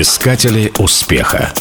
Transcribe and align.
Искатели 0.00 0.72
успеха. 0.78 1.52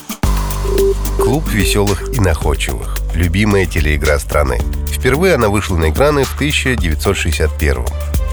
Клуб 1.17 1.50
веселых 1.50 2.16
и 2.16 2.19
находчивых. 2.19 2.95
Любимая 3.16 3.66
телеигра 3.66 4.19
страны. 4.19 4.59
Впервые 4.92 5.33
она 5.33 5.50
вышла 5.50 5.75
на 5.75 5.90
экраны 5.90 6.24
в 6.24 6.35
1961 6.35 7.83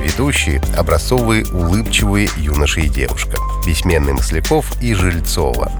Ведущие– 0.02 0.60
образцовые 0.76 1.46
улыбчивые 1.46 2.28
юноши 2.36 2.82
и 2.82 2.88
девушка. 2.90 3.38
Бессменный 3.66 4.12
Масляков 4.12 4.66
и 4.82 4.92
Жильцова. 4.92 5.72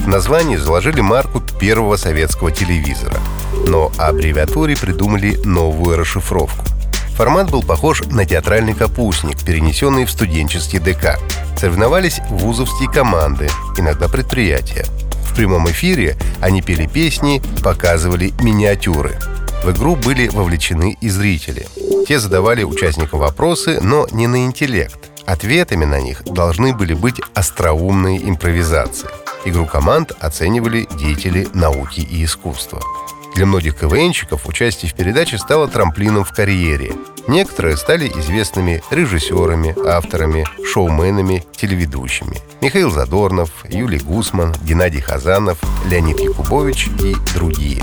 В 0.00 0.08
названии 0.08 0.56
заложили 0.56 1.00
марку 1.00 1.40
первого 1.40 1.96
советского 1.96 2.52
телевизора. 2.52 3.16
Но 3.66 3.90
аббревиатуре 3.96 4.76
придумали 4.76 5.40
новую 5.46 5.96
расшифровку. 5.96 6.66
Формат 7.20 7.50
был 7.50 7.62
похож 7.62 8.00
на 8.06 8.24
театральный 8.24 8.72
капустник, 8.72 9.44
перенесенный 9.44 10.06
в 10.06 10.10
студенческий 10.10 10.78
ДК. 10.78 11.18
Соревновались 11.54 12.18
вузовские 12.30 12.90
команды, 12.90 13.46
иногда 13.76 14.08
предприятия. 14.08 14.86
В 15.28 15.34
прямом 15.36 15.68
эфире 15.68 16.16
они 16.40 16.62
пели 16.62 16.86
песни, 16.86 17.42
показывали 17.62 18.32
миниатюры. 18.40 19.18
В 19.62 19.70
игру 19.70 19.96
были 19.96 20.28
вовлечены 20.28 20.96
и 20.98 21.10
зрители. 21.10 21.66
Те 22.08 22.18
задавали 22.18 22.64
участникам 22.64 23.20
вопросы, 23.20 23.80
но 23.82 24.06
не 24.12 24.26
на 24.26 24.46
интеллект. 24.46 25.10
Ответами 25.26 25.84
на 25.84 26.00
них 26.00 26.24
должны 26.24 26.74
были 26.74 26.94
быть 26.94 27.20
остроумные 27.34 28.26
импровизации. 28.30 29.10
Игру 29.44 29.66
команд 29.66 30.12
оценивали 30.20 30.86
деятели 30.98 31.48
науки 31.54 32.00
и 32.00 32.24
искусства. 32.24 32.82
Для 33.34 33.46
многих 33.46 33.76
КВНщиков 33.76 34.46
участие 34.46 34.90
в 34.90 34.94
передаче 34.94 35.38
стало 35.38 35.66
трамплином 35.66 36.24
в 36.24 36.32
карьере. 36.32 36.92
Некоторые 37.26 37.76
стали 37.76 38.08
известными 38.08 38.82
режиссерами, 38.90 39.74
авторами, 39.86 40.46
шоуменами, 40.64 41.44
телеведущими. 41.56 42.36
Михаил 42.60 42.90
Задорнов, 42.90 43.50
Юлий 43.70 44.00
Гусман, 44.00 44.54
Геннадий 44.62 45.00
Хазанов, 45.00 45.58
Леонид 45.88 46.20
Якубович 46.20 46.88
и 47.02 47.14
другие. 47.34 47.80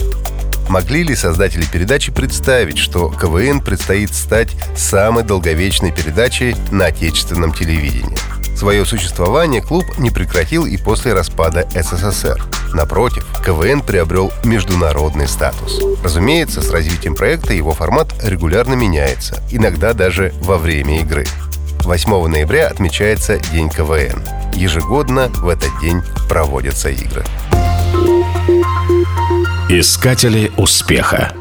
Могли 0.69 1.03
ли 1.03 1.15
создатели 1.15 1.65
передачи 1.65 2.11
представить, 2.11 2.77
что 2.77 3.09
КВН 3.09 3.61
предстоит 3.61 4.13
стать 4.13 4.49
самой 4.75 5.23
долговечной 5.23 5.93
передачей 5.93 6.55
на 6.71 6.87
отечественном 6.87 7.53
телевидении? 7.53 8.36
Свое 8.57 8.85
существование 8.85 9.61
клуб 9.61 9.85
не 9.99 10.09
прекратил 10.09 10.65
и 10.65 10.77
после 10.77 11.13
распада 11.13 11.67
СССР. 11.75 12.43
Напротив, 12.73 13.23
КВН 13.45 13.81
приобрел 13.81 14.31
международный 14.43 15.27
статус. 15.27 15.79
Разумеется, 16.03 16.61
с 16.63 16.71
развитием 16.71 17.13
проекта 17.13 17.53
его 17.53 17.71
формат 17.71 18.15
регулярно 18.23 18.73
меняется, 18.73 19.43
иногда 19.51 19.93
даже 19.93 20.33
во 20.41 20.57
время 20.57 21.01
игры. 21.01 21.27
8 21.81 22.27
ноября 22.27 22.67
отмечается 22.67 23.37
День 23.51 23.69
КВН. 23.69 24.23
Ежегодно 24.55 25.27
в 25.35 25.47
этот 25.49 25.69
день 25.79 26.01
проводятся 26.27 26.89
игры. 26.89 27.23
Искатели 29.69 30.51
успеха. 30.57 31.31